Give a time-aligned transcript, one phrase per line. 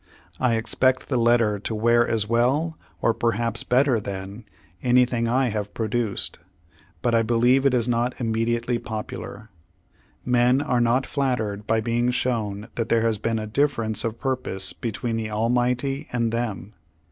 [0.39, 4.45] I expect the latter to wear as well 01% perhaps better than,
[4.81, 6.39] anything I have produced;
[7.03, 9.49] but I believe it is not immediately popular.
[10.25, 14.73] Men are not flattered by being shov/n that there has been a difference of purpose
[14.73, 16.73] between the Almighty and them.